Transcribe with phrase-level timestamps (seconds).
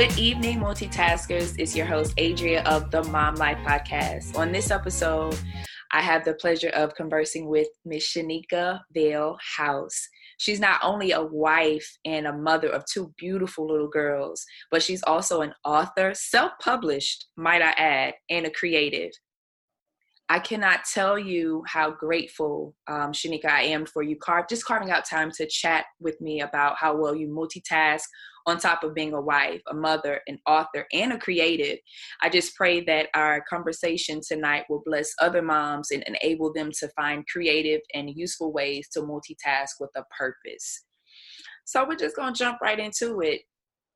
[0.00, 1.54] Good evening, multitaskers.
[1.58, 4.34] It's your host, Adria of the Mom Life Podcast.
[4.34, 5.38] On this episode,
[5.92, 10.08] I have the pleasure of conversing with Miss Shanicka Vail House.
[10.38, 15.02] She's not only a wife and a mother of two beautiful little girls, but she's
[15.02, 19.10] also an author, self published, might I add, and a creative.
[20.30, 24.90] I cannot tell you how grateful, um, Shanicka, I am for you car- just carving
[24.90, 28.00] out time to chat with me about how well you multitask
[28.46, 31.78] on top of being a wife, a mother, an author, and a creative.
[32.22, 36.88] I just pray that our conversation tonight will bless other moms and enable them to
[36.90, 40.84] find creative and useful ways to multitask with a purpose.
[41.64, 43.42] So we're just going to jump right into it.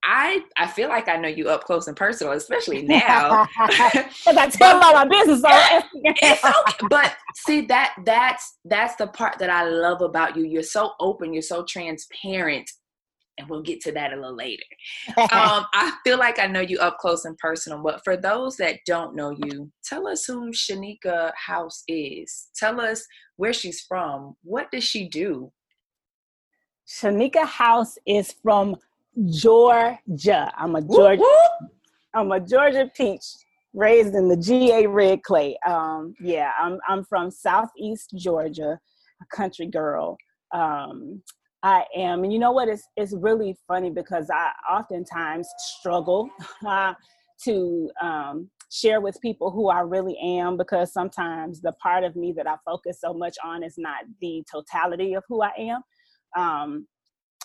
[0.06, 3.46] I I feel like I know you up close and personal, especially now.
[3.58, 6.38] Because I tell all my business on okay.
[6.90, 10.44] But see that that's that's the part that I love about you.
[10.44, 11.32] You're so open.
[11.32, 12.70] You're so transparent.
[13.36, 14.62] And we'll get to that a little later.
[15.18, 18.78] um, I feel like I know you up close and personal, but for those that
[18.86, 22.48] don't know you, tell us who Shanicka House is.
[22.56, 23.04] Tell us
[23.36, 24.36] where she's from.
[24.42, 25.50] What does she do?
[26.86, 28.76] Shanicka House is from
[29.30, 30.52] Georgia.
[30.56, 31.22] I'm a Georgia.
[32.14, 33.24] I'm a Georgia peach,
[33.72, 35.56] raised in the GA red clay.
[35.66, 38.78] Um, yeah, I'm I'm from Southeast Georgia,
[39.22, 40.16] a country girl.
[40.52, 41.22] Um,
[41.64, 42.68] I am, and you know what?
[42.68, 46.28] It's it's really funny because I oftentimes struggle
[46.66, 46.92] uh,
[47.44, 52.32] to um, share with people who I really am because sometimes the part of me
[52.36, 55.82] that I focus so much on is not the totality of who I am.
[56.36, 56.86] Um,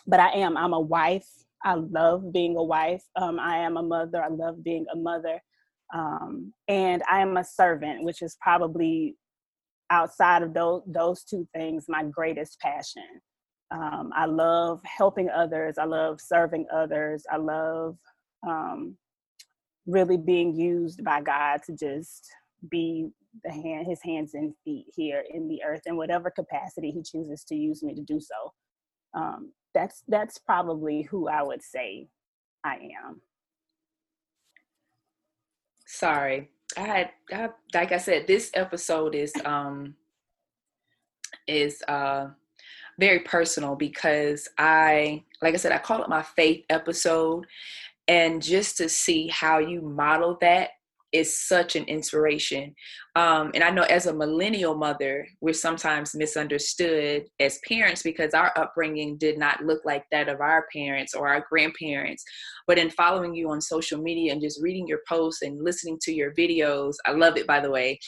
[0.06, 0.58] but I am.
[0.58, 1.28] I'm a wife.
[1.64, 3.04] I love being a wife.
[3.16, 4.22] Um, I am a mother.
[4.22, 5.42] I love being a mother.
[5.94, 9.16] Um, and I am a servant, which is probably
[9.90, 13.22] outside of those, those two things my greatest passion.
[13.72, 15.78] Um, I love helping others.
[15.78, 17.24] I love serving others.
[17.32, 17.98] I love
[18.48, 18.98] um,
[19.86, 22.28] really being used by God to just
[22.70, 23.10] be
[23.44, 27.44] the hand, his hands and feet here in the earth in whatever capacity he chooses
[27.46, 28.54] to use me to do so.
[29.14, 32.08] Um, that's that's probably who I would say
[32.64, 33.22] I am.
[35.86, 36.50] Sorry.
[36.78, 39.96] I had I, like I said, this episode is um
[41.48, 42.30] is uh
[43.00, 47.46] very personal because I like I said, I call it my faith episode.
[48.08, 50.72] And just to see how you model that
[51.12, 52.76] is such an inspiration.
[53.16, 58.52] Um, and I know as a millennial mother, we're sometimes misunderstood as parents because our
[58.56, 62.24] upbringing did not look like that of our parents or our grandparents.
[62.68, 66.14] But in following you on social media and just reading your posts and listening to
[66.14, 68.00] your videos, I love it by the way.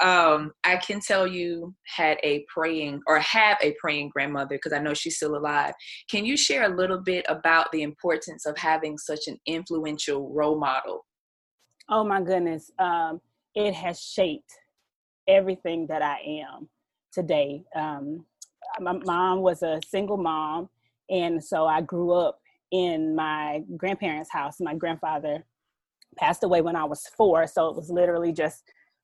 [0.00, 4.78] Um, I can tell you had a praying or have a praying grandmother because I
[4.78, 5.74] know she's still alive.
[6.10, 10.58] Can you share a little bit about the importance of having such an influential role
[10.58, 11.04] model
[11.90, 13.20] oh my goodness, um,
[13.54, 14.52] it has shaped
[15.28, 16.68] everything that I am
[17.12, 17.64] today.
[17.74, 18.24] Um,
[18.80, 20.68] my mom was a single mom,
[21.10, 22.40] and so I grew up
[22.70, 24.56] in my grandparents' house.
[24.60, 25.44] My grandfather
[26.16, 28.62] passed away when I was four, so it was literally just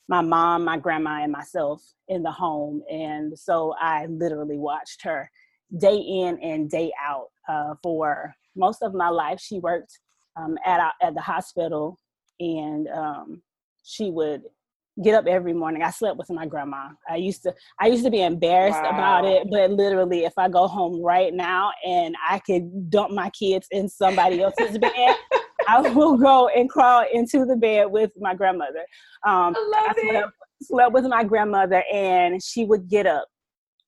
[0.09, 2.83] my mom, my grandma, and myself in the home.
[2.91, 5.31] And so I literally watched her
[5.79, 9.41] day in and day out uh, for most of my life.
[9.41, 9.99] She worked
[10.37, 11.99] um, at, at the hospital
[12.39, 13.43] and um,
[13.83, 14.43] she would
[15.03, 15.83] get up every morning.
[15.83, 16.89] I slept with my grandma.
[17.09, 18.91] I used to I used to be embarrassed wow.
[18.91, 23.31] about it, but literally if I go home right now and I could dump my
[23.31, 25.17] kids in somebody else's bed,
[25.69, 28.85] I will go and crawl into the bed with my grandmother.
[29.27, 30.33] Um, I love I slept,
[30.63, 33.29] slept with my grandmother and she would get up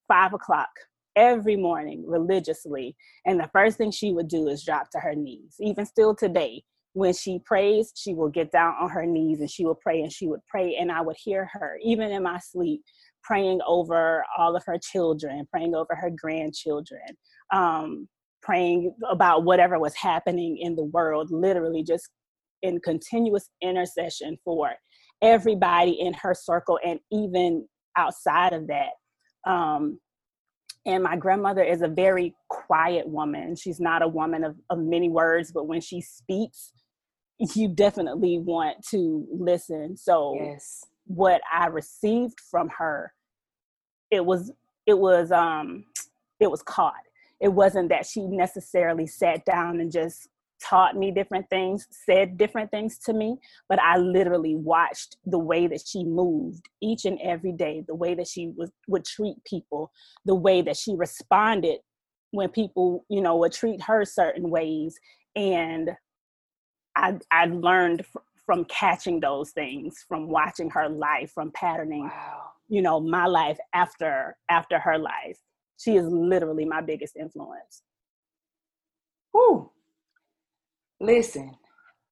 [0.08, 0.70] five o'clock
[1.16, 2.96] every morning religiously.
[3.26, 5.56] And the first thing she would do is drop to her knees.
[5.60, 6.62] Even still today,
[6.94, 10.12] when she prays, she will get down on her knees and she will pray and
[10.12, 10.76] she would pray.
[10.76, 12.82] And I would hear her, even in my sleep,
[13.22, 17.02] praying over all of her children, praying over her grandchildren,
[17.52, 18.08] um,
[18.48, 22.08] praying about whatever was happening in the world, literally just
[22.62, 24.70] in continuous intercession for
[25.20, 27.68] everybody in her circle and even
[27.98, 28.92] outside of that.
[29.50, 30.00] Um,
[30.86, 33.54] and my grandmother is a very quiet woman.
[33.54, 36.72] She's not a woman of, of many words, but when she speaks,
[37.54, 39.94] you definitely want to listen.
[39.98, 40.86] So yes.
[41.04, 43.12] what I received from her,
[44.10, 44.50] it was
[44.86, 45.84] it was um
[46.40, 46.94] it was caught.
[47.40, 50.28] It wasn't that she necessarily sat down and just
[50.60, 53.36] taught me different things, said different things to me,
[53.68, 58.14] but I literally watched the way that she moved each and every day, the way
[58.14, 59.92] that she was, would treat people,
[60.24, 61.78] the way that she responded
[62.32, 64.98] when people, you know, would treat her certain ways.
[65.36, 65.90] And
[66.96, 72.50] I I learned f- from catching those things, from watching her life, from patterning, Wow.
[72.68, 75.38] you know, my life after after her life.
[75.78, 77.82] She is literally my biggest influence.
[79.32, 79.70] Whew.
[81.00, 81.54] Listen,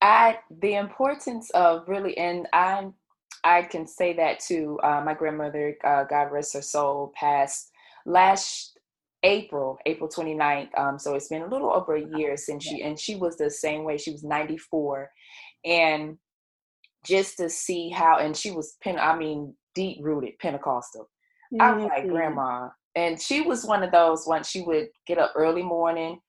[0.01, 2.87] I the importance of really, and I
[3.43, 4.79] I can say that too.
[4.83, 7.69] Uh, my grandmother, uh, God rest her soul, passed
[8.05, 8.77] last
[9.23, 10.77] April, April 29th.
[10.77, 13.49] Um, so it's been a little over a year since she, and she was the
[13.49, 13.97] same way.
[13.97, 15.09] She was 94,
[15.65, 16.17] and
[17.05, 21.09] just to see how, and she was pen, I mean, deep rooted Pentecostal.
[21.59, 22.07] I was like.
[22.07, 24.25] Grandma, and she was one of those.
[24.27, 26.19] ones she would get up early morning,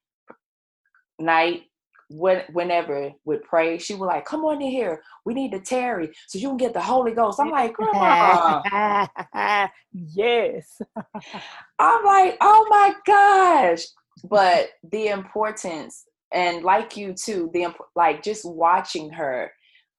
[1.19, 1.63] night,
[2.09, 5.01] when, whenever would pray, she would like, come on in here.
[5.25, 7.39] We need to tarry so you can get the Holy Ghost.
[7.39, 8.61] I'm like, Grandma.
[9.93, 10.81] yes.
[11.79, 13.83] I'm like, oh my gosh.
[14.23, 19.51] But the importance, and like you too, the imp- like just watching her,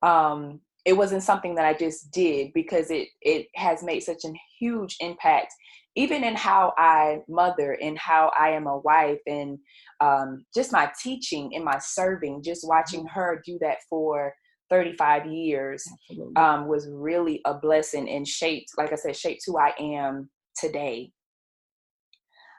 [0.03, 4.33] um, it wasn't something that I just did because it it has made such a
[4.59, 5.55] huge impact,
[5.97, 9.59] even in how I mother and how I am a wife and
[10.01, 12.43] um, just my teaching and my serving.
[12.43, 14.33] Just watching her do that for
[14.71, 15.85] 35 years
[16.37, 21.11] um, was really a blessing and shaped, like I said, shaped who I am today.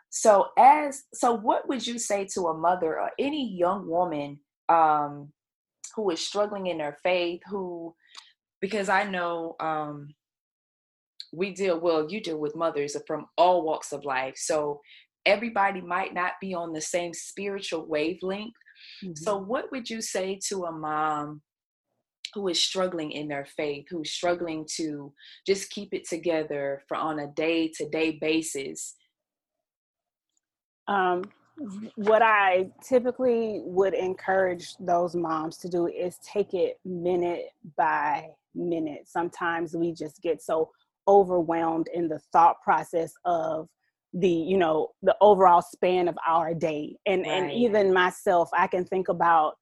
[0.10, 5.32] So, as so, what would you say to a mother or any young woman um,
[5.96, 7.40] who is struggling in their faith?
[7.50, 7.96] Who,
[8.60, 10.10] because I know um,
[11.32, 14.82] we deal well, you deal with mothers from all walks of life, so
[15.26, 18.56] everybody might not be on the same spiritual wavelength.
[19.16, 19.46] So, Mhm.
[19.48, 21.42] what would you say to a mom
[22.34, 25.14] who is struggling in their faith, who's struggling to
[25.46, 28.96] just keep it together for on a day to day basis?
[30.88, 31.24] um,
[31.96, 39.08] what I typically would encourage those moms to do is take it minute by minute.
[39.08, 40.72] Sometimes we just get so
[41.12, 43.68] overwhelmed in the thought process of
[44.14, 46.96] the you know the overall span of our day.
[47.06, 49.54] And and even myself i can think about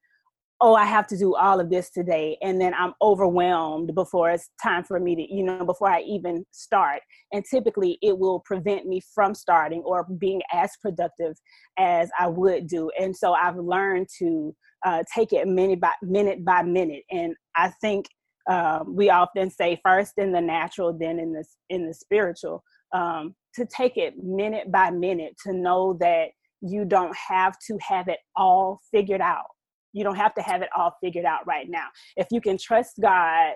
[0.61, 4.49] oh i have to do all of this today and then i'm overwhelmed before it's
[4.61, 7.01] time for me to you know before i even start.
[7.31, 11.35] And typically it will prevent me from starting or being as productive
[11.77, 12.89] as i would do.
[12.99, 14.55] And so i've learned to
[14.85, 17.03] uh, take it minute by minute by minute.
[17.11, 18.07] And i think
[18.49, 22.63] um, we often say first in the natural then in the in the spiritual
[22.93, 26.29] um, to take it minute by minute to know that
[26.61, 29.45] you don't have to have it all figured out.
[29.93, 31.87] You don't have to have it all figured out right now.
[32.17, 33.53] If you can trust god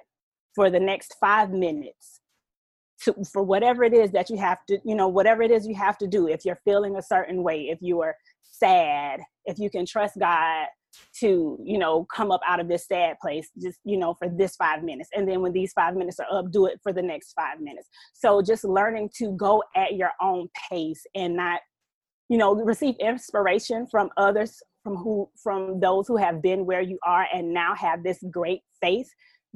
[0.55, 2.21] for the next five minutes
[3.01, 5.75] to, for whatever it is that you have to you know whatever it is you
[5.75, 9.69] have to do if you're feeling a certain way if you are sad if you
[9.69, 10.67] can trust god
[11.19, 14.55] to you know come up out of this sad place just you know for this
[14.55, 17.33] five minutes and then when these five minutes are up do it for the next
[17.33, 17.89] five minutes.
[18.13, 21.61] So just learning to go at your own pace and not
[22.29, 26.99] you know receive inspiration from others from who from those who have been where you
[27.05, 29.09] are and now have this great faith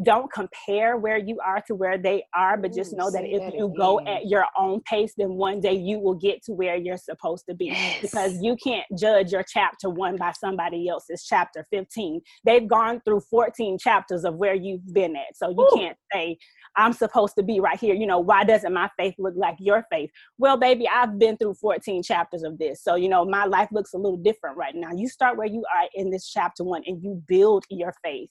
[0.04, 3.56] don't compare where you are to where they are but just know that if that
[3.56, 6.98] you go at your own pace then one day you will get to where you're
[6.98, 12.21] supposed to be because you can't judge your chapter one by somebody else's chapter 15
[12.45, 15.76] they've gone through 14 chapters of where you've been at so you Ooh.
[15.76, 16.38] can't say
[16.76, 17.95] i'm supposed to be right here.
[17.95, 20.12] You know why doesn't my faith look like your faith?
[20.38, 23.94] Well baby i've been through 14 chapters of this so you know my life looks
[23.94, 24.92] a little different right now.
[24.95, 28.30] You start where you are in this chapter one and you build your faith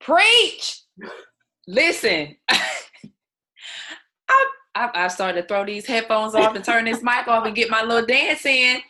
[0.00, 0.82] Preach.
[1.66, 2.58] Listen, I,
[4.74, 7.70] I I started to throw these headphones off and turn this mic off and get
[7.70, 8.80] my little dance in.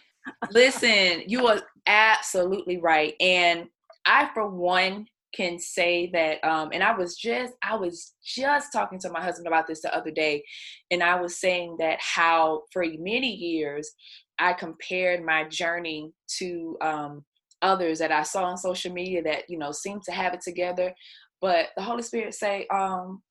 [0.51, 3.67] Listen, you are absolutely right, and
[4.07, 6.43] I for one can say that.
[6.45, 9.95] Um, and I was just I was just talking to my husband about this the
[9.95, 10.43] other day,
[10.91, 13.91] and I was saying that how for many years
[14.39, 17.25] I compared my journey to um,
[17.63, 20.95] others that I saw on social media that you know seemed to have it together,
[21.41, 23.23] but the Holy Spirit say, um,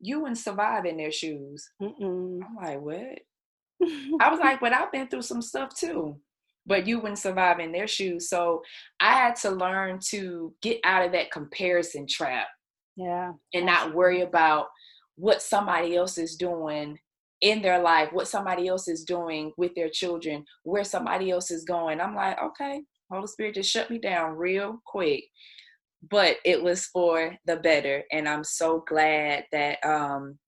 [0.00, 1.68] you wouldn't survive in their shoes.
[1.80, 2.40] Mm-mm.
[2.42, 3.18] I'm like, what?
[4.20, 6.16] I was like, but I've been through some stuff too.
[6.66, 8.28] But you wouldn't survive in their shoes.
[8.28, 8.62] So
[9.00, 12.46] I had to learn to get out of that comparison trap
[13.00, 14.66] yeah and not worry about
[15.16, 16.98] what somebody else is doing
[17.40, 21.64] in their life, what somebody else is doing with their children, where somebody else is
[21.64, 22.00] going.
[22.00, 25.24] I'm like, okay, Holy Spirit just shut me down real quick.
[26.08, 28.04] But it was for the better.
[28.12, 30.38] And I'm so glad that um,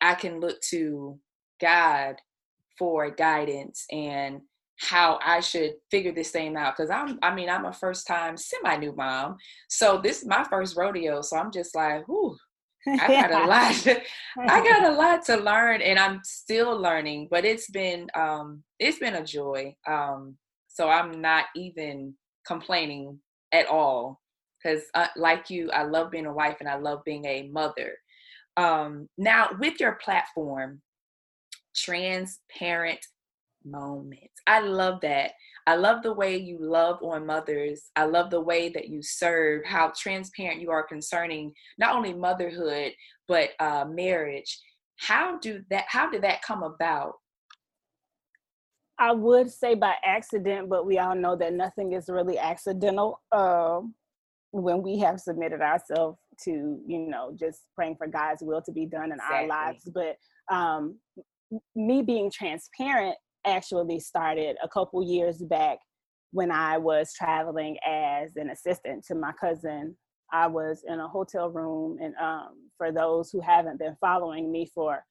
[0.00, 1.18] I can look to
[1.60, 2.16] God
[2.78, 4.40] for guidance and
[4.80, 8.36] how I should figure this thing out because I'm I mean I'm a first time
[8.38, 9.36] semi new mom.
[9.68, 11.20] So this is my first rodeo.
[11.20, 12.36] So I'm just like, whoo,
[12.86, 13.86] I got a lot
[14.48, 18.98] I got a lot to learn and I'm still learning, but it's been um it's
[18.98, 19.74] been a joy.
[19.86, 20.36] Um
[20.68, 22.14] so I'm not even
[22.46, 23.18] complaining
[23.52, 24.20] at all
[24.62, 27.94] because uh, like you I love being a wife and I love being a mother.
[28.56, 30.80] Um now with your platform
[31.74, 33.00] transparent
[33.64, 34.34] moments.
[34.46, 35.32] I love that.
[35.66, 37.90] I love the way you love on mothers.
[37.96, 42.92] I love the way that you serve, how transparent you are concerning not only motherhood
[43.28, 44.58] but uh, marriage.
[44.98, 45.84] How do that?
[45.88, 47.14] How did that come about?
[48.98, 53.22] I would say by accident, but we all know that nothing is really accidental.
[53.32, 53.80] Uh,
[54.52, 58.84] when we have submitted ourselves to, you know, just praying for God's will to be
[58.84, 59.36] done in exactly.
[59.36, 59.88] our lives.
[59.94, 60.16] But
[60.54, 60.98] um,
[61.74, 65.78] me being transparent actually started a couple years back
[66.32, 69.96] when I was traveling as an assistant to my cousin.
[70.32, 74.70] I was in a hotel room, and um, for those who haven't been following me
[74.72, 75.04] for,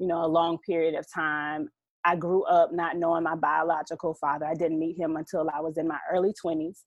[0.00, 1.68] you know, a long period of time,
[2.04, 4.46] I grew up not knowing my biological father.
[4.46, 6.84] I didn't meet him until I was in my early twenties,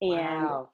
[0.00, 0.70] and wow.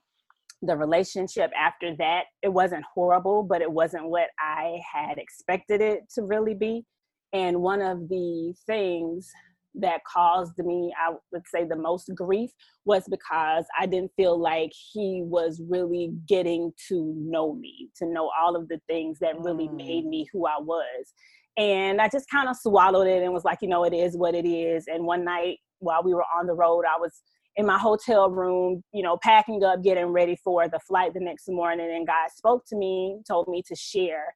[0.62, 6.04] the relationship after that it wasn't horrible, but it wasn't what I had expected it
[6.14, 6.86] to really be.
[7.34, 9.30] And one of the things
[9.76, 12.50] that caused me, I would say, the most grief
[12.84, 18.30] was because I didn't feel like he was really getting to know me, to know
[18.40, 19.76] all of the things that really mm.
[19.76, 21.12] made me who I was.
[21.56, 24.34] And I just kind of swallowed it and was like, you know, it is what
[24.34, 24.86] it is.
[24.86, 27.12] And one night while we were on the road, I was
[27.56, 31.48] in my hotel room, you know, packing up, getting ready for the flight the next
[31.48, 31.90] morning.
[31.94, 34.34] And God spoke to me, told me to share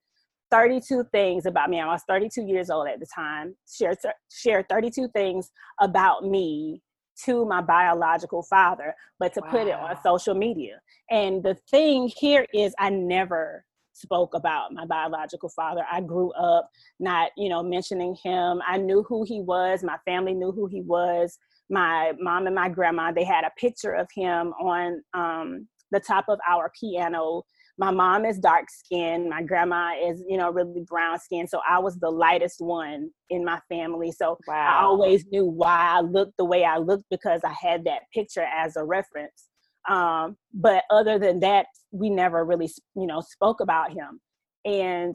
[0.51, 1.81] 32 things about me.
[1.81, 3.55] I was 32 years old at the time.
[3.71, 3.95] Share
[4.31, 5.51] share 32 things
[5.81, 6.83] about me
[7.25, 9.51] to my biological father, but to wow.
[9.51, 10.81] put it on social media.
[11.11, 15.85] And the thing here is I never spoke about my biological father.
[15.91, 18.61] I grew up not, you know, mentioning him.
[18.67, 19.83] I knew who he was.
[19.83, 21.37] My family knew who he was.
[21.69, 26.27] My mom and my grandma, they had a picture of him on um, the top
[26.29, 27.43] of our piano
[27.79, 31.79] my mom is dark skinned my grandma is you know really brown skinned so i
[31.79, 34.79] was the lightest one in my family so wow.
[34.79, 38.47] i always knew why i looked the way i looked because i had that picture
[38.55, 39.47] as a reference
[39.89, 44.21] um, but other than that we never really you know spoke about him
[44.65, 45.15] and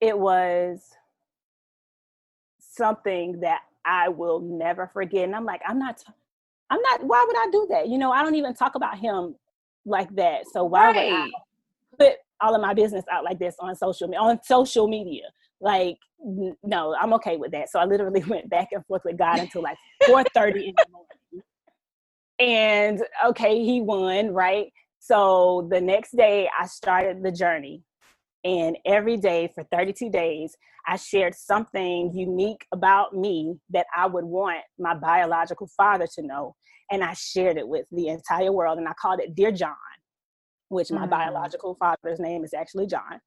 [0.00, 0.80] it was
[2.60, 6.02] something that i will never forget and i'm like i'm not
[6.68, 9.34] i'm not why would i do that you know i don't even talk about him
[9.86, 10.44] like that.
[10.52, 10.96] So why right.
[10.96, 11.28] would I
[11.98, 15.24] put all of my business out like this on social media on social media?
[15.60, 15.96] Like
[16.62, 17.70] no, I'm okay with that.
[17.70, 19.76] So I literally went back and forth with God until like
[20.08, 21.44] 4:30 in the morning.
[22.38, 24.72] And okay, he won, right?
[24.98, 27.82] So the next day I started the journey.
[28.44, 30.56] And every day for 32 days,
[30.86, 36.56] I shared something unique about me that I would want my biological father to know
[36.90, 38.78] and I shared it with the entire world.
[38.78, 39.76] And I called it Dear John,
[40.68, 41.10] which my mm-hmm.
[41.10, 43.20] biological father's name is actually John.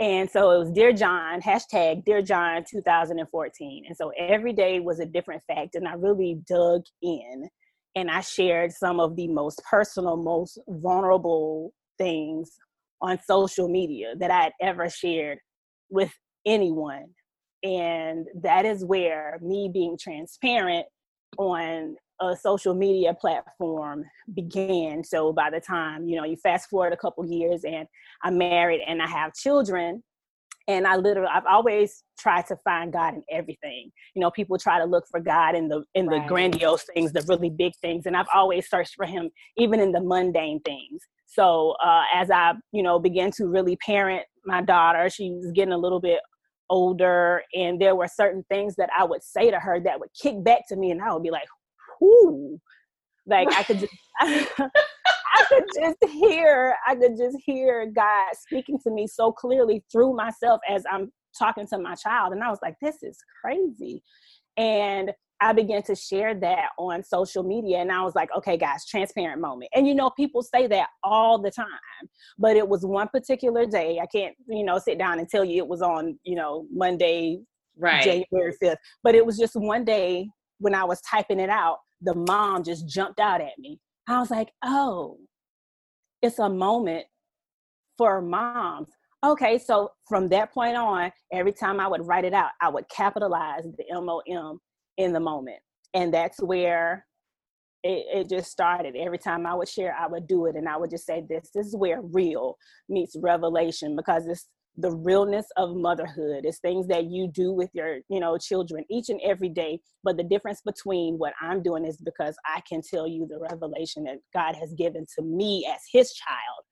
[0.00, 3.84] And so it was Dear John, hashtag Dear John 2014.
[3.86, 5.74] And so every day was a different fact.
[5.74, 7.48] And I really dug in
[7.94, 12.50] and I shared some of the most personal, most vulnerable things
[13.02, 15.38] on social media that I had ever shared
[15.90, 16.12] with
[16.46, 17.08] anyone.
[17.62, 20.86] And that is where me being transparent
[21.36, 25.02] on a social media platform began.
[25.02, 27.86] So by the time, you know, you fast forward a couple years and
[28.22, 30.02] I'm married and I have children,
[30.68, 33.90] and I literally I've always tried to find God in everything.
[34.14, 36.22] You know, people try to look for God in the in right.
[36.22, 39.92] the grandiose things, the really big things, and I've always searched for him even in
[39.92, 41.02] the mundane things.
[41.26, 45.72] So uh, as I, you know, began to really parent my daughter, she was getting
[45.72, 46.20] a little bit
[46.68, 50.42] older, and there were certain things that I would say to her that would kick
[50.44, 51.48] back to me, and I would be like,
[52.00, 52.58] whoo.
[53.26, 53.92] Like I could just
[55.40, 60.14] I could just hear, I could just hear God speaking to me so clearly through
[60.14, 62.32] myself as I'm talking to my child.
[62.32, 64.02] And I was like, this is crazy.
[64.56, 67.78] And I began to share that on social media.
[67.78, 69.70] And I was like, okay, guys, transparent moment.
[69.74, 71.66] And you know, people say that all the time,
[72.38, 74.00] but it was one particular day.
[74.02, 77.40] I can't, you know, sit down and tell you it was on, you know, Monday,
[77.78, 78.02] right.
[78.02, 80.28] January 5th, but it was just one day
[80.58, 83.78] when I was typing it out the mom just jumped out at me.
[84.08, 85.18] I was like, oh,
[86.22, 87.06] it's a moment
[87.98, 88.88] for moms.
[89.24, 92.88] Okay, so from that point on, every time I would write it out, I would
[92.88, 94.58] capitalize the MOM
[94.96, 95.58] in the moment.
[95.94, 97.06] and that's where
[97.82, 98.94] it, it just started.
[98.96, 101.50] Every time I would share, I would do it, and I would just say, "This,
[101.54, 102.56] this is where real
[102.88, 104.48] meets revelation," because it's
[104.80, 106.44] the realness of motherhood.
[106.44, 109.80] It's things that you do with your, you know, children each and every day.
[110.02, 114.04] But the difference between what I'm doing is because I can tell you the revelation
[114.04, 116.64] that God has given to me as His child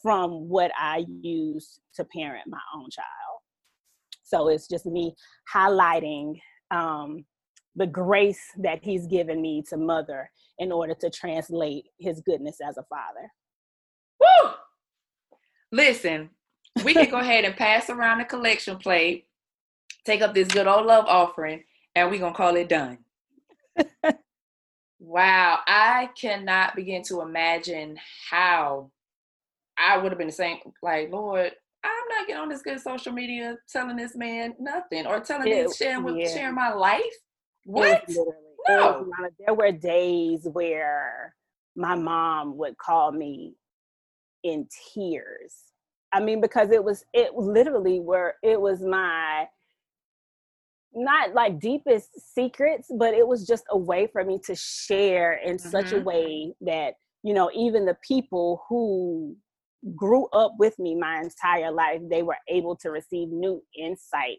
[0.00, 3.40] from what I use to parent my own child.
[4.24, 5.14] So it's just me
[5.52, 6.34] highlighting
[6.70, 7.24] um,
[7.76, 12.78] the grace that He's given me to mother in order to translate His goodness as
[12.78, 13.30] a father.
[14.20, 14.52] Woo!
[15.70, 16.30] Listen,
[16.84, 19.26] we can go ahead and pass around the collection plate,
[20.04, 21.64] take up this good old love offering,
[21.94, 22.98] and we're going to call it done.
[24.98, 27.98] wow, I cannot begin to imagine
[28.30, 28.90] how
[29.78, 30.58] I would have been the same.
[30.82, 31.52] Like, Lord,
[31.84, 35.70] I'm not getting on this good social media telling this man nothing or telling him
[35.76, 36.34] sharing with yeah.
[36.34, 37.02] sharing my life.
[37.64, 38.04] What?
[38.68, 39.10] No.
[39.38, 41.34] there were days where
[41.74, 43.54] my mom would call me
[44.42, 45.54] in tears.
[46.12, 49.46] I mean, because it was it literally were it was my
[50.94, 55.56] not like deepest secrets, but it was just a way for me to share in
[55.56, 55.68] mm-hmm.
[55.68, 56.04] such a mm-hmm.
[56.04, 59.36] way that, you know, even the people who
[59.96, 64.38] grew up with me my entire life, they were able to receive new insight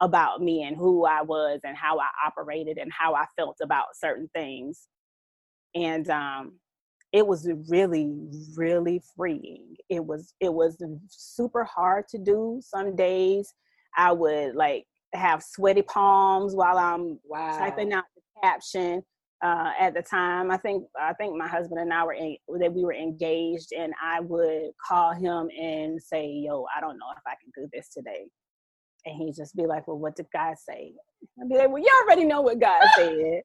[0.00, 3.96] about me and who I was and how I operated and how I felt about
[3.96, 4.88] certain things.
[5.74, 6.58] And um,
[7.12, 8.10] it was really,
[8.56, 9.76] really freeing.
[9.90, 12.60] It was it was super hard to do.
[12.62, 13.54] Some days
[13.96, 17.58] I would like have sweaty palms while I'm wow.
[17.58, 19.02] typing out the caption
[19.44, 20.50] uh, at the time.
[20.50, 23.92] I think I think my husband and I were in, that we were engaged, and
[24.02, 27.90] I would call him and say, "Yo, I don't know if I can do this
[27.90, 28.24] today,"
[29.04, 30.94] and he'd just be like, "Well, what did God say?"
[31.40, 33.42] I'd be like, "Well, you already know what God said."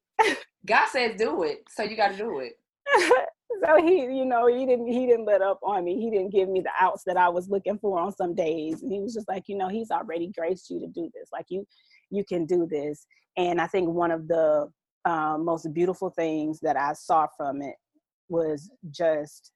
[0.65, 2.53] God says do it, so you got to do it.
[3.67, 5.99] so he, you know, he didn't he didn't let up on me.
[5.99, 8.81] He didn't give me the outs that I was looking for on some days.
[8.81, 11.29] And he was just like, you know, he's already graced you to do this.
[11.33, 11.65] Like you,
[12.09, 13.05] you can do this.
[13.35, 14.69] And I think one of the
[15.05, 17.75] um, most beautiful things that I saw from it
[18.29, 19.51] was just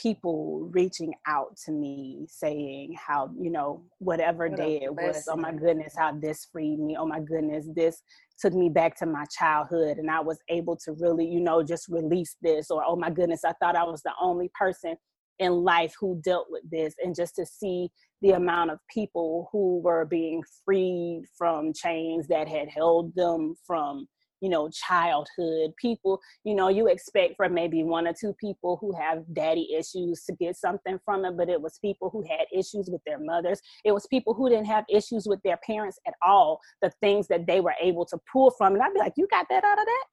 [0.00, 5.36] people reaching out to me saying how you know whatever what day it was oh
[5.36, 8.00] my goodness how this freed me oh my goodness this
[8.40, 11.88] took me back to my childhood and i was able to really you know just
[11.88, 14.96] release this or oh my goodness i thought i was the only person
[15.38, 17.88] in life who dealt with this and just to see
[18.22, 24.06] the amount of people who were being freed from chains that had held them from
[24.40, 28.92] you know childhood people you know you expect from maybe one or two people who
[28.98, 32.88] have daddy issues to get something from it but it was people who had issues
[32.90, 33.60] with their mothers.
[33.84, 37.46] It was people who didn't have issues with their parents at all the things that
[37.46, 38.74] they were able to pull from.
[38.74, 40.04] And i'd be like you got that out of that?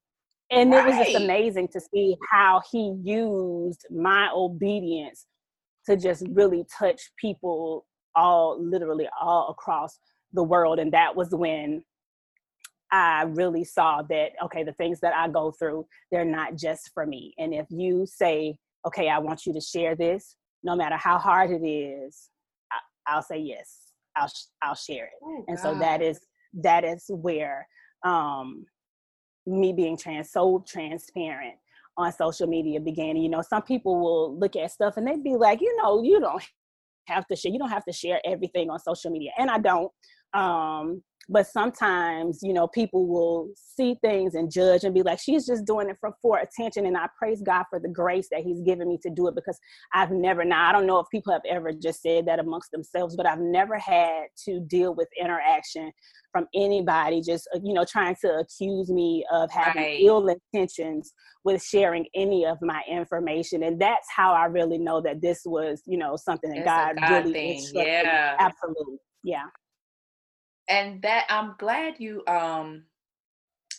[0.49, 0.85] And right.
[0.85, 5.25] it was just amazing to see how he used my obedience
[5.85, 7.85] to just really touch people
[8.15, 9.99] all literally all across
[10.33, 10.79] the world.
[10.79, 11.83] And that was when
[12.91, 17.05] I really saw that, okay, the things that I go through, they're not just for
[17.05, 17.33] me.
[17.37, 21.51] And if you say, okay, I want you to share this, no matter how hard
[21.51, 22.29] it is,
[23.07, 23.87] I, will say yes.
[24.15, 25.11] I'll I'll share it.
[25.23, 26.19] Oh, and so that is
[26.53, 27.67] that is where
[28.03, 28.65] um,
[29.45, 31.55] me being trans so transparent
[31.97, 33.15] on social media began.
[33.15, 36.19] You know, some people will look at stuff and they'd be like, you know, you
[36.19, 36.43] don't
[37.07, 37.51] have to share.
[37.51, 39.91] You don't have to share everything on social media, and I don't.
[40.33, 45.45] Um, but sometimes you know people will see things and judge and be like she's
[45.45, 48.61] just doing it for, for attention and i praise god for the grace that he's
[48.61, 49.59] given me to do it because
[49.93, 53.15] i've never now i don't know if people have ever just said that amongst themselves
[53.15, 55.91] but i've never had to deal with interaction
[56.31, 59.99] from anybody just uh, you know trying to accuse me of having right.
[60.01, 61.13] ill intentions
[61.43, 65.81] with sharing any of my information and that's how i really know that this was
[65.85, 67.71] you know something that god, god, really thing.
[67.73, 69.45] yeah absolutely yeah
[70.69, 72.83] and that i'm glad you um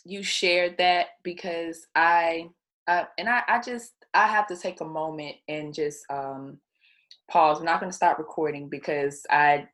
[0.05, 2.49] you shared that because i
[2.87, 6.59] uh, and I, I just i have to take a moment and just um
[7.29, 7.59] pause.
[7.59, 9.67] I'm not going to stop recording because i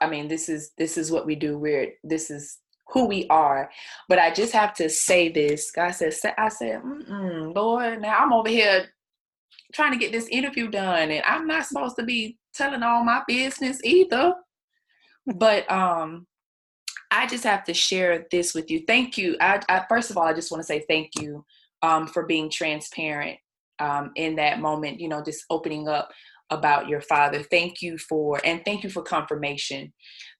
[0.00, 1.58] i mean this is this is what we do.
[1.58, 3.70] We're this is who we are.
[4.08, 5.70] But i just have to say this.
[5.70, 8.86] God says i said mm lord now i'm over here
[9.72, 13.22] trying to get this interview done and i'm not supposed to be telling all my
[13.26, 14.34] business either.
[15.26, 16.26] But um
[17.12, 18.82] I just have to share this with you.
[18.86, 19.36] Thank you.
[19.40, 21.44] I, I first of all, I just want to say thank you
[21.82, 23.38] um, for being transparent
[23.78, 24.98] um, in that moment.
[24.98, 26.10] You know, just opening up
[26.50, 27.42] about your father.
[27.42, 29.92] Thank you for and thank you for confirmation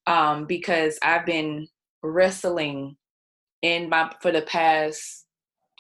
[0.07, 1.69] um, because I've been
[2.03, 2.97] wrestling
[3.61, 5.27] in my for the past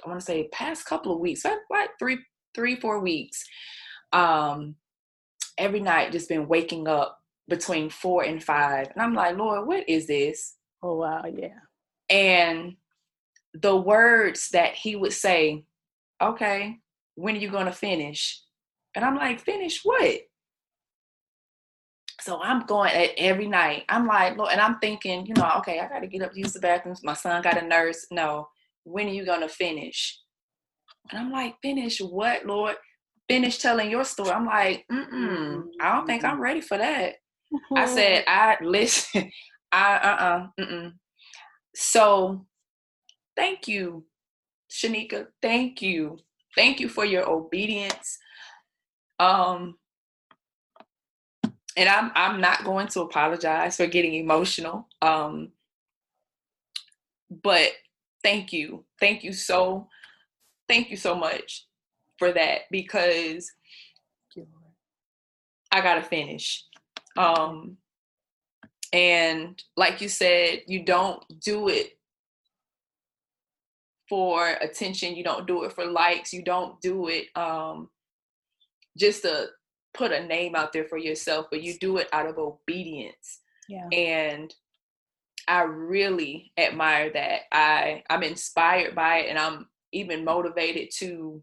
[0.05, 2.19] I want to say past couple of weeks, like three,
[2.55, 3.45] three, four weeks.
[4.13, 4.77] Um,
[5.59, 8.89] every night just been waking up between four and five.
[8.93, 10.57] And I'm like, Lord, what is this?
[10.83, 11.59] Oh wow, yeah.
[12.11, 12.77] And
[13.55, 15.65] the words that he would say,
[16.21, 16.79] okay,
[17.15, 18.41] when are you gonna finish?
[18.95, 20.21] And I'm like, finish what?
[22.21, 23.85] So I'm going at every night.
[23.89, 26.61] I'm like, Lord, and I'm thinking, you know, okay, I gotta get up use the
[26.61, 26.97] bathroom.
[27.03, 28.07] My son got a nurse.
[28.11, 28.49] No,
[28.85, 30.21] when are you gonna finish?
[31.11, 32.77] And I'm like, finish what, Lord?
[33.29, 34.31] Finish telling your story.
[34.31, 37.15] I'm like, mm I don't think I'm ready for that.
[37.77, 39.31] I said, I listen,
[39.73, 40.91] I uh uh-uh, uh,
[41.75, 42.47] So
[43.37, 44.05] thank you,
[44.71, 45.29] Shanicka.
[45.41, 46.19] Thank you.
[46.55, 48.19] Thank you for your obedience.
[49.19, 49.77] Um
[51.77, 54.89] and I'm I'm not going to apologize for getting emotional.
[55.01, 55.53] Um
[57.31, 57.71] but
[58.23, 58.85] thank you.
[59.01, 59.89] Thank you so
[60.69, 61.67] thank you so much
[62.19, 63.51] for that because
[65.73, 66.67] I got to finish.
[67.17, 67.79] Um
[68.93, 71.99] and like you said, you don't do it
[74.09, 77.89] for attention, you don't do it for likes, you don't do it um
[78.99, 79.49] just to
[79.95, 83.41] put a name out there for yourself, but you do it out of obedience.
[83.69, 83.89] Yeah.
[83.93, 84.55] And
[85.49, 87.43] I really admire that.
[87.51, 91.43] I I'm inspired by it and I'm even motivated to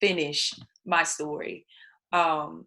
[0.00, 0.54] finish
[0.86, 1.66] my story.
[2.12, 2.66] Um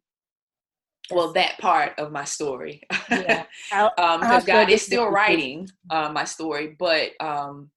[1.11, 3.45] well that part of my story yeah.
[3.97, 7.69] um because god is still writing uh, my story but um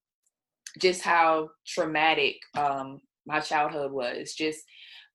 [0.78, 4.60] just how traumatic um my childhood was just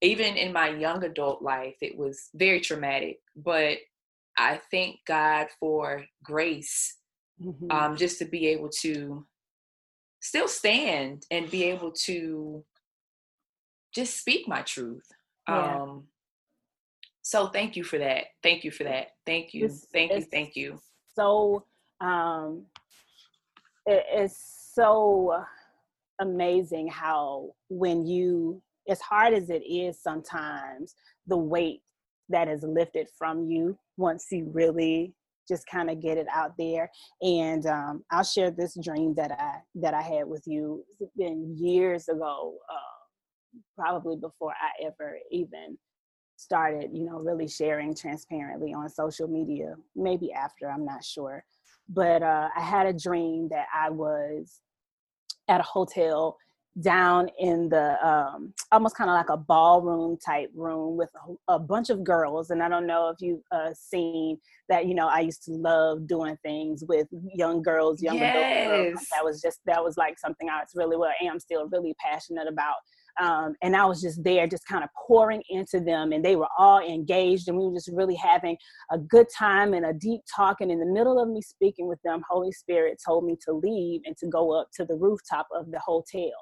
[0.02, 3.78] even in my young adult life it was very traumatic but
[4.38, 6.98] i thank god for grace
[7.42, 7.72] mm-hmm.
[7.72, 9.26] um, just to be able to
[10.26, 12.64] still stand and be able to
[13.94, 15.08] just speak my truth.
[15.48, 15.82] Yeah.
[15.82, 16.08] Um,
[17.26, 18.26] so thank you for that.
[18.44, 19.08] Thank you for that.
[19.26, 19.66] Thank you.
[19.66, 20.22] It's, thank you.
[20.22, 20.80] Thank you.
[21.16, 21.66] So
[22.00, 22.68] um,
[23.88, 24.38] it is
[24.76, 25.44] so
[26.22, 30.94] amazing how when you, as hard as it is sometimes,
[31.26, 31.82] the weight
[32.30, 35.12] that is lifted from you once you really
[35.50, 36.90] just kind of get it out there
[37.22, 41.56] and um, i'll share this dream that i that i had with you it's been
[41.56, 45.78] years ago uh, probably before i ever even
[46.46, 51.44] started you know really sharing transparently on social media maybe after i'm not sure
[51.90, 54.62] but uh, i had a dream that i was
[55.48, 56.38] at a hotel
[56.82, 61.10] down in the um, almost kind of like a ballroom type room with
[61.48, 64.38] a, a, bunch of girls and i don't know if you've uh, seen
[64.70, 68.36] that you know I used to love doing things with young girls, young yes.
[68.36, 69.08] adult girls.
[69.12, 72.48] That was just that was like something I was really well am still really passionate
[72.48, 72.76] about.
[73.22, 76.48] Um, and I was just there, just kind of pouring into them, and they were
[76.58, 78.58] all engaged, and we were just really having
[78.92, 80.62] a good time and a deep talk.
[80.62, 84.02] And in the middle of me speaking with them, Holy Spirit told me to leave
[84.06, 86.34] and to go up to the rooftop of the hotel,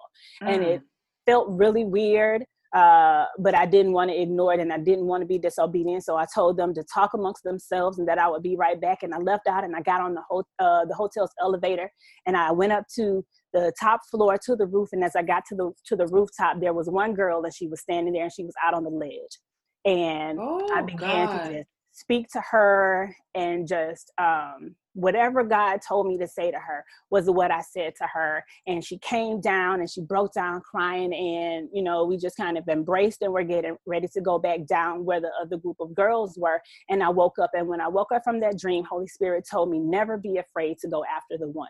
[0.41, 0.47] mm.
[0.47, 0.85] and it mm.
[1.25, 5.21] felt really weird uh, but I didn't want to ignore it and I didn't want
[5.21, 6.03] to be disobedient.
[6.03, 9.03] So I told them to talk amongst themselves and that I would be right back.
[9.03, 11.91] And I left out and I got on the, ho- uh, the hotel's elevator
[12.25, 14.89] and I went up to the top floor to the roof.
[14.91, 17.67] And as I got to the to the rooftop, there was one girl and she
[17.67, 19.39] was standing there and she was out on the ledge.
[19.85, 21.43] And oh, I began God.
[21.43, 26.57] to just speak to her and just um, whatever God told me to say to
[26.57, 28.43] her was what I said to her.
[28.67, 31.13] And she came down and she broke down crying.
[31.13, 34.65] And, you know, we just kind of embraced and we're getting ready to go back
[34.65, 36.59] down where the other group of girls were.
[36.89, 37.51] And I woke up.
[37.53, 40.79] And when I woke up from that dream, Holy Spirit told me, never be afraid
[40.79, 41.69] to go after the one.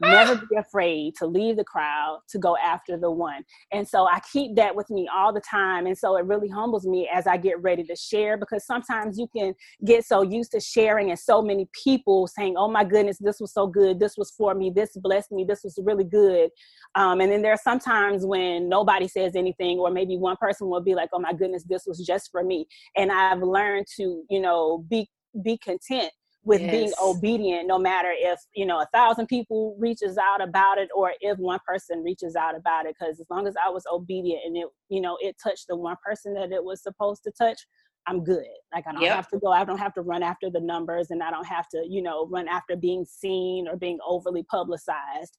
[0.00, 3.44] Never be afraid to leave the crowd to go after the one.
[3.72, 5.86] And so I keep that with me all the time.
[5.86, 9.28] And so it really humbles me as I get ready to share because sometimes you
[9.34, 9.54] can
[9.84, 13.52] get so used to sharing and so many people saying, Oh my goodness, this was
[13.52, 14.00] so good.
[14.00, 14.70] This was for me.
[14.74, 15.44] This blessed me.
[15.44, 16.50] This was really good.
[16.94, 20.82] Um, and then there are sometimes when nobody says anything, or maybe one person will
[20.82, 22.66] be like, Oh my goodness, this was just for me.
[22.96, 25.08] And I've learned to, you know, be
[25.42, 26.12] be content
[26.44, 26.70] with yes.
[26.70, 31.12] being obedient no matter if you know a thousand people reaches out about it or
[31.20, 34.56] if one person reaches out about it because as long as i was obedient and
[34.56, 37.58] it you know it touched the one person that it was supposed to touch
[38.06, 39.16] i'm good like i don't yep.
[39.16, 41.68] have to go i don't have to run after the numbers and i don't have
[41.68, 45.36] to you know run after being seen or being overly publicized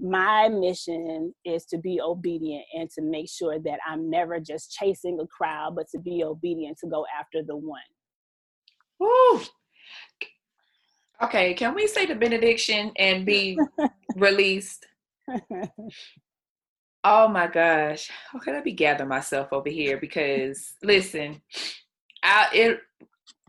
[0.00, 5.18] my mission is to be obedient and to make sure that i'm never just chasing
[5.20, 7.80] a crowd but to be obedient to go after the one
[9.00, 9.40] Woo.
[11.20, 13.58] Okay, can we say the benediction and be
[14.16, 14.86] released?
[17.04, 18.10] oh my gosh.
[18.36, 21.42] Okay, let me gather myself over here because listen,
[22.22, 22.80] I it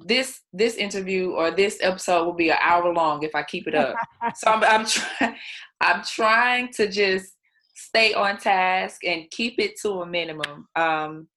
[0.05, 3.75] this this interview or this episode will be an hour long if I keep it
[3.75, 3.95] up.
[4.35, 5.35] so I'm I'm trying
[5.81, 7.35] I'm trying to just
[7.75, 10.67] stay on task and keep it to a minimum.
[10.75, 11.27] Um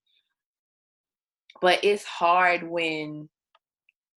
[1.61, 3.29] but it's hard when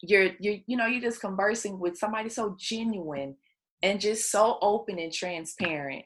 [0.01, 3.35] you're you're you know you're just conversing with somebody so genuine
[3.81, 6.05] and just so open and transparent.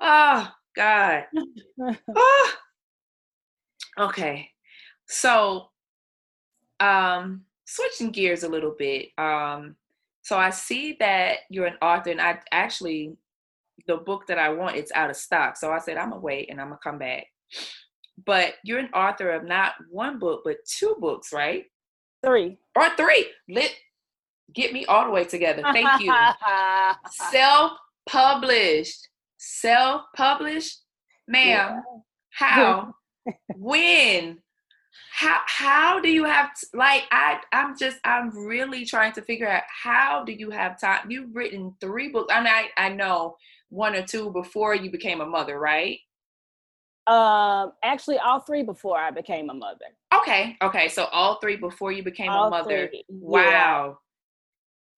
[0.00, 1.24] Oh god.
[2.14, 2.52] Oh.
[3.98, 4.50] okay.
[5.06, 5.68] So
[6.80, 9.76] um switching gears a little bit um
[10.22, 13.16] so i see that you're an author and i actually
[13.86, 15.56] the book that i want it's out of stock.
[15.56, 17.26] So i said i'm gonna wait and i'm gonna come back.
[18.26, 21.64] But you're an author of not one book but two books right?
[22.24, 22.58] Three.
[22.74, 23.26] Or three.
[23.48, 23.72] Lit.
[24.54, 25.62] Get me all the way together.
[25.62, 26.12] Thank you.
[27.30, 27.72] Self
[28.06, 29.08] published.
[29.38, 30.80] Self published.
[31.26, 31.80] Ma'am, yeah.
[32.30, 32.94] how?
[33.56, 34.38] when?
[35.12, 39.48] How how do you have t- like I I'm just I'm really trying to figure
[39.48, 41.10] out how do you have time?
[41.10, 42.32] You've written three books.
[42.32, 43.36] I mean I, I know
[43.70, 45.98] one or two before you became a mother, right?
[47.06, 49.86] Um, actually, all three before I became a mother.
[50.14, 50.88] Okay, okay.
[50.88, 52.88] So all three before you became all a mother.
[52.88, 53.04] Three.
[53.08, 53.98] Wow.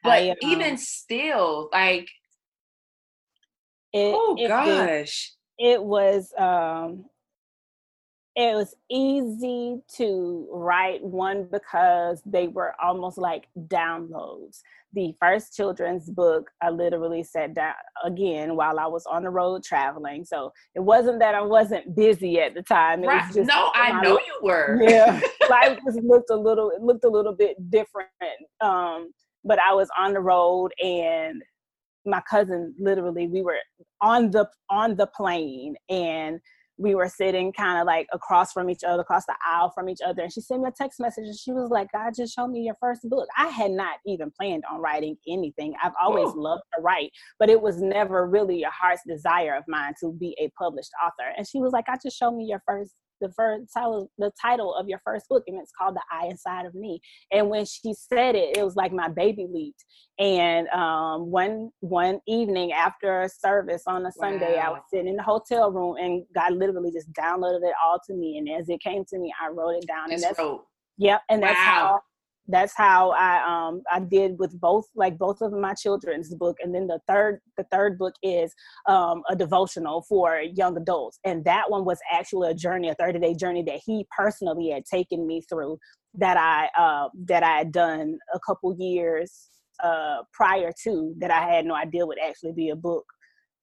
[0.04, 2.08] But I, um, even still, like,
[3.92, 7.06] it, oh it gosh, it was um
[8.36, 14.60] it was easy to write one because they were almost like downloads.
[14.92, 17.72] The first children's book, I literally sat down
[18.04, 20.26] again while I was on the road traveling.
[20.26, 23.02] So it wasn't that I wasn't busy at the time.
[23.02, 23.26] It right.
[23.26, 24.82] was just no, I know you were.
[24.82, 25.18] Yeah,
[25.50, 26.70] life just looked a little.
[26.70, 28.10] It looked a little bit different.
[28.60, 29.12] Um,
[29.44, 31.42] but I was on the road and
[32.04, 33.56] my cousin literally we were
[34.00, 36.38] on the on the plane and
[36.78, 40.00] we were sitting kind of like across from each other, across the aisle from each
[40.06, 40.22] other.
[40.22, 42.60] And she sent me a text message and she was like, God just showed me
[42.60, 43.26] your first book.
[43.36, 45.74] I had not even planned on writing anything.
[45.82, 46.42] I've always Ooh.
[46.42, 50.36] loved to write, but it was never really a heart's desire of mine to be
[50.38, 51.32] a published author.
[51.36, 54.74] And she was like, I just showed me your first the first title the title
[54.74, 57.00] of your first book and it's called the eye inside of me
[57.32, 59.84] and when she said it it was like my baby leaped
[60.18, 64.64] and um, one one evening after a service on a sunday wow.
[64.66, 68.14] i was sitting in the hotel room and god literally just downloaded it all to
[68.14, 70.64] me and as it came to me i wrote it down just and that's wrote.
[70.98, 72.00] yep and that's how
[72.48, 76.74] that's how I um I did with both like both of my children's book and
[76.74, 78.54] then the third the third book is
[78.86, 83.18] um a devotional for young adults and that one was actually a journey a 30
[83.18, 85.78] day journey that he personally had taken me through
[86.14, 89.48] that I uh that I had done a couple years
[89.82, 93.04] uh prior to that I had no idea would actually be a book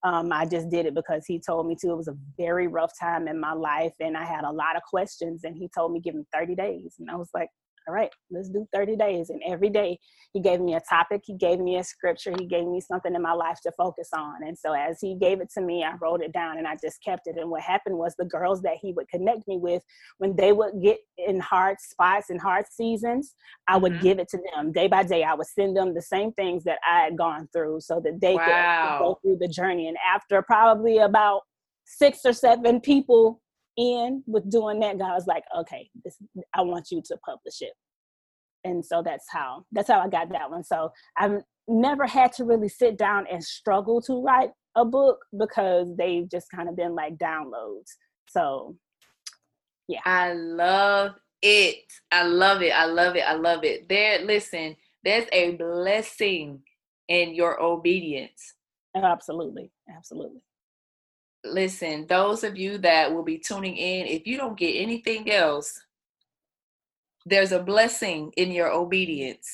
[0.05, 1.91] um, I just did it because he told me to.
[1.91, 4.81] It was a very rough time in my life, and I had a lot of
[4.83, 5.45] questions.
[5.45, 7.47] And he told me give him 30 days, and I was like,
[7.87, 9.29] all right, let's do 30 days.
[9.29, 9.99] And every day
[10.33, 13.21] he gave me a topic, he gave me a scripture, he gave me something in
[13.21, 14.43] my life to focus on.
[14.43, 17.03] And so as he gave it to me, I wrote it down and I just
[17.03, 17.37] kept it.
[17.37, 19.83] And what happened was the girls that he would connect me with,
[20.17, 23.35] when they would get in hard spots and hard seasons,
[23.67, 24.03] I would mm-hmm.
[24.03, 25.23] give it to them day by day.
[25.23, 28.35] I would send them the same things that I had gone through so that they
[28.35, 28.97] wow.
[28.97, 29.87] could go through the journey.
[29.87, 31.41] And after probably about
[31.85, 33.41] six or seven people
[33.77, 36.17] in with doing that, God was like, okay, this,
[36.53, 37.73] I want you to publish it.
[38.63, 40.63] And so that's how that's how I got that one.
[40.63, 45.89] So I've never had to really sit down and struggle to write a book because
[45.97, 47.91] they've just kind of been like downloads.
[48.29, 48.77] So
[49.87, 49.99] yeah.
[50.05, 51.83] I love it.
[52.11, 52.71] I love it.
[52.71, 53.23] I love it.
[53.27, 53.89] I love it.
[53.89, 56.61] There, listen, there's a blessing
[57.09, 58.55] in your obedience.
[58.95, 59.71] Absolutely.
[59.93, 60.41] Absolutely
[61.43, 65.79] listen, those of you that will be tuning in, if you don't get anything else,
[67.25, 69.47] there's a blessing in your obedience.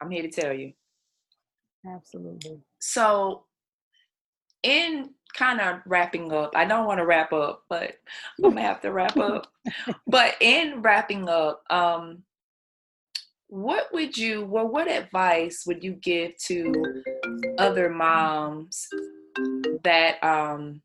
[0.00, 0.72] I'm here to tell you.
[1.86, 2.60] Absolutely.
[2.78, 3.44] So,
[4.62, 7.94] in kind of wrapping up, I don't want to wrap up, but
[8.38, 9.46] I'm gonna have to wrap up.
[10.06, 12.22] but in wrapping up, um,
[13.48, 17.02] what would you, well, what advice would you give to
[17.58, 18.88] other moms
[19.84, 20.82] that um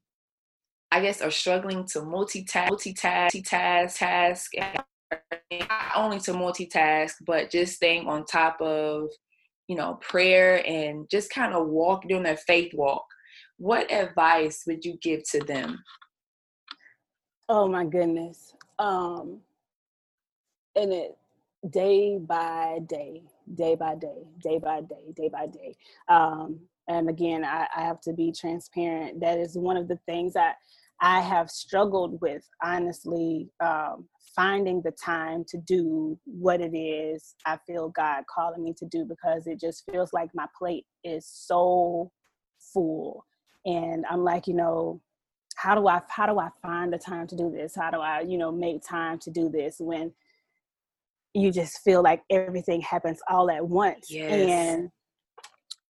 [0.92, 4.52] I guess are struggling to multitask, multitask, multitask, task,
[5.52, 9.10] not only to multitask, but just staying on top of,
[9.68, 13.06] you know, prayer and just kind of walk doing their faith walk.
[13.58, 15.84] What advice would you give to them?
[17.50, 18.54] Oh my goodness.
[18.80, 19.42] Um
[20.76, 21.18] and it
[21.70, 25.76] day by day, day by day, day by day, day by day.
[26.08, 29.20] Um and again I, I have to be transparent.
[29.20, 30.56] That is one of the things that
[31.02, 37.58] i have struggled with honestly um, finding the time to do what it is i
[37.68, 42.12] feel god calling me to do because it just feels like my plate is so
[42.74, 43.26] full.
[43.66, 45.02] And i'm like you know
[45.56, 47.76] how do i how do i find the time to do this?
[47.76, 50.14] How do i you know make time to do this when
[51.34, 54.10] you just feel like everything happens all at once?
[54.10, 54.50] Yes.
[54.50, 54.90] and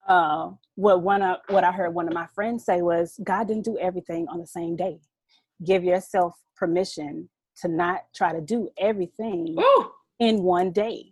[0.08, 3.66] uh, what one of what I heard one of my friends say was God didn't
[3.66, 5.00] do everything on the same day.
[5.66, 7.30] Give yourself permission
[7.62, 9.92] to not try to do everything Ooh.
[10.20, 11.12] in one day.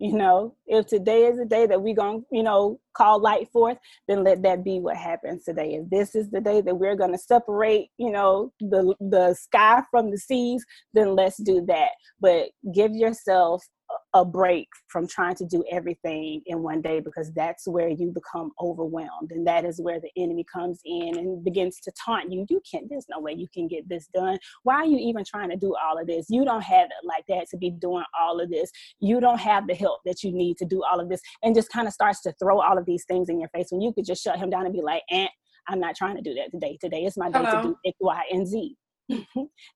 [0.00, 3.50] You know, if today is the day that we're going to, you know, call light
[3.50, 5.74] forth, then let that be what happens today.
[5.74, 9.82] If this is the day that we're going to separate, you know, the the sky
[9.90, 11.90] from the seas, then let's do that.
[12.20, 13.66] But give yourself
[14.14, 18.50] a break from trying to do everything in one day because that's where you become
[18.60, 22.46] overwhelmed and that is where the enemy comes in and begins to taunt you.
[22.48, 24.38] You can't there's no way you can get this done.
[24.62, 26.26] Why are you even trying to do all of this?
[26.28, 28.70] You don't have it like that to be doing all of this.
[29.00, 31.70] You don't have the help that you need to do all of this and just
[31.70, 34.04] kind of starts to throw all of these things in your face when you could
[34.06, 35.30] just shut him down and be like aunt
[35.68, 36.78] i'm not trying to do that today.
[36.80, 37.62] Today is my day Hello.
[37.62, 38.76] to do x y and z.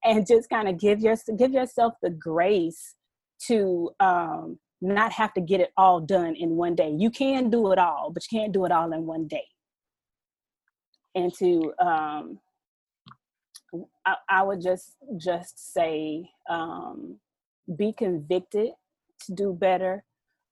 [0.04, 2.94] And just kind of give your give yourself the grace
[3.48, 6.90] to um, not have to get it all done in one day.
[6.96, 9.46] You can do it all, but you can't do it all in one day.
[11.14, 12.38] And to um,
[14.06, 17.18] I, I would just just say um,
[17.76, 18.70] be convicted
[19.26, 20.04] to do better,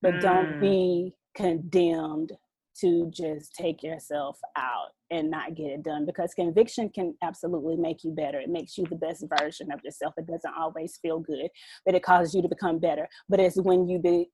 [0.02, 0.20] but mm.
[0.20, 2.32] don't be condemned
[2.80, 8.04] to just take yourself out and not get it done because conviction can absolutely make
[8.04, 8.38] you better.
[8.38, 10.14] It makes you the best version of yourself.
[10.16, 11.48] It doesn't always feel good,
[11.84, 13.08] but it causes you to become better.
[13.28, 14.30] But it's when you be,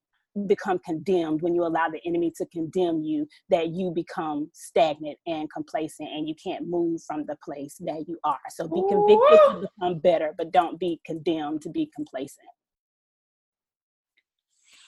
[0.46, 5.50] become condemned, when you allow the enemy to condemn you, that you become stagnant and
[5.50, 8.38] complacent and you can't move from the place that you are.
[8.50, 9.60] So be convicted Ooh.
[9.62, 12.46] to become better, but don't be condemned to be complacent.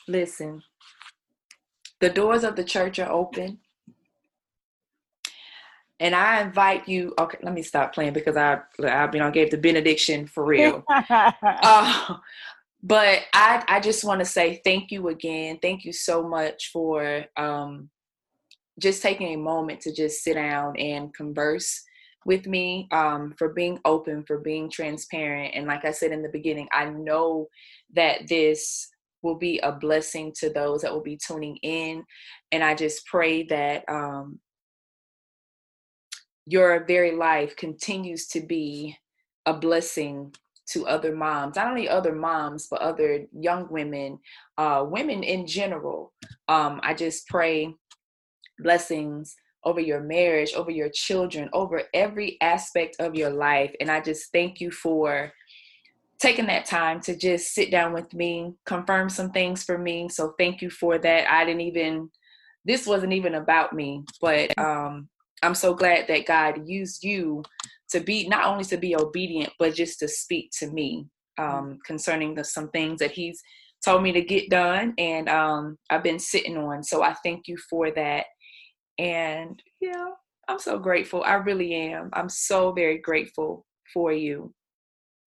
[0.06, 0.62] Listen,
[2.00, 3.58] the doors of the church are open.
[6.00, 7.12] And I invite you.
[7.18, 10.84] Okay, let me stop playing because I I've you know, gave the benediction for real.
[10.88, 12.16] uh,
[12.82, 15.58] but I, I just want to say thank you again.
[15.60, 17.90] Thank you so much for um,
[18.78, 21.82] just taking a moment to just sit down and converse
[22.24, 25.54] with me, um, for being open, for being transparent.
[25.54, 27.48] And like I said in the beginning, I know
[27.94, 28.88] that this
[29.22, 32.04] will be a blessing to those that will be tuning in.
[32.52, 34.38] And I just pray that um,
[36.46, 38.96] your very life continues to be
[39.46, 40.34] a blessing
[40.70, 44.18] to other moms, not only other moms, but other young women,
[44.58, 46.12] uh, women in general.
[46.46, 47.74] Um, I just pray
[48.58, 53.74] blessings over your marriage, over your children, over every aspect of your life.
[53.80, 55.32] And I just thank you for
[56.20, 60.08] taking that time to just sit down with me, confirm some things for me.
[60.08, 61.30] So thank you for that.
[61.30, 62.10] I didn't even,
[62.64, 65.08] this wasn't even about me, but um,
[65.42, 67.42] I'm so glad that God used you
[67.90, 71.06] to be not only to be obedient, but just to speak to me
[71.38, 73.40] um, concerning the, some things that He's
[73.84, 76.82] told me to get done, and um, I've been sitting on.
[76.82, 78.26] So I thank you for that,
[78.98, 80.08] and yeah,
[80.48, 81.22] I'm so grateful.
[81.22, 82.10] I really am.
[82.12, 84.52] I'm so very grateful for you.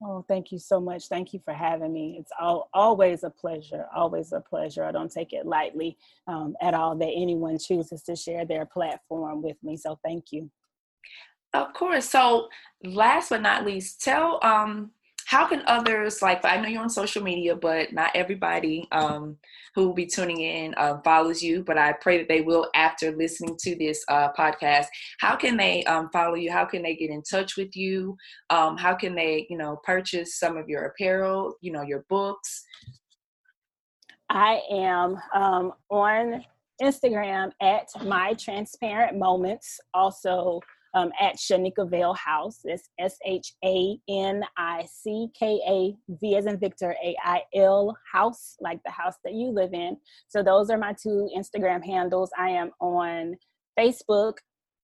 [0.04, 1.08] Oh, thank you so much.
[1.08, 2.18] Thank you for having me.
[2.20, 3.86] It's all, always a pleasure.
[3.96, 4.84] Always a pleasure.
[4.84, 5.96] I don't take it lightly
[6.28, 9.78] um, at all that anyone chooses to share their platform with me.
[9.78, 10.50] So thank you.
[11.54, 12.10] Of course.
[12.10, 12.48] So,
[12.84, 14.92] last but not least, tell um,
[15.32, 19.38] how can others like i know you're on social media but not everybody um,
[19.74, 23.12] who will be tuning in uh, follows you but i pray that they will after
[23.12, 24.88] listening to this uh, podcast.
[25.20, 26.52] How can they um, follow you?
[26.52, 28.18] How can they get in touch with you?
[28.50, 32.64] Um, how can they you know purchase some of your apparel you know your books?
[34.30, 36.44] I am um, on
[36.82, 40.60] instagram at my transparent moments also
[40.94, 42.60] um, at Shanicka Vail House.
[42.64, 47.44] It's S H A N I C K A V as in Victor A I
[47.56, 49.98] L House, like the house that you live in.
[50.28, 52.32] So those are my two Instagram handles.
[52.38, 53.38] I am on
[53.80, 54.34] Facebook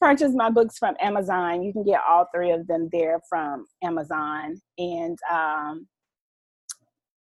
[0.01, 1.63] purchase my books from Amazon.
[1.63, 4.61] You can get all three of them there from Amazon.
[4.79, 5.87] And um,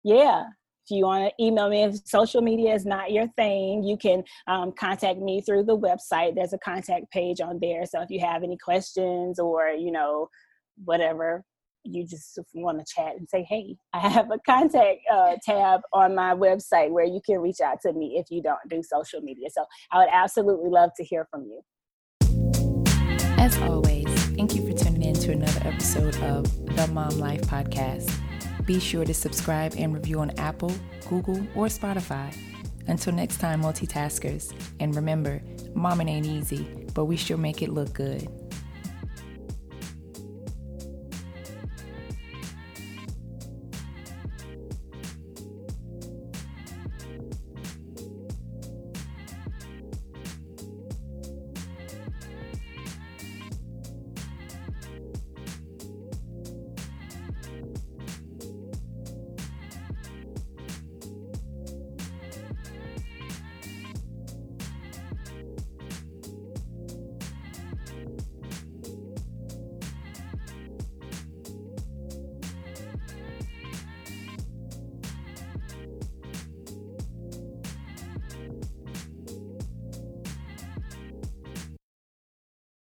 [0.03, 0.43] yeah,
[0.85, 4.23] if you want to email me, if social media is not your thing, you can
[4.47, 6.35] um, contact me through the website.
[6.35, 7.85] There's a contact page on there.
[7.85, 10.27] So if you have any questions or, you know,
[10.83, 11.45] whatever,
[11.85, 16.15] you just want to chat and say, hey, I have a contact uh, tab on
[16.15, 19.49] my website where you can reach out to me if you don't do social media.
[19.51, 21.61] So I would absolutely love to hear from you.
[23.43, 26.45] As always, thank you for tuning in to another episode of
[26.77, 28.09] the Mom Life Podcast.
[28.65, 30.71] Be sure to subscribe and review on Apple,
[31.09, 32.33] Google, or Spotify.
[32.87, 34.53] Until next time, multitaskers.
[34.79, 35.41] And remember,
[35.75, 38.29] momming ain't easy, but we sure make it look good.